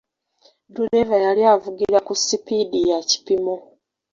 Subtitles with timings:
[0.73, 3.55] Duleeva yali avugira ku sipiidi ya kipimo.